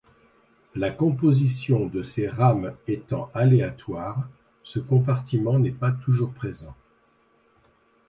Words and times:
La 0.73 0.89
composition 0.89 1.85
de 1.85 2.01
ces 2.01 2.27
rames 2.27 2.73
étant 2.87 3.29
aléatoire 3.35 4.27
ce 4.63 4.79
compartiment 4.79 5.59
n’est 5.59 5.69
pas 5.69 5.91
toujours 5.91 6.33
présent. 6.33 6.73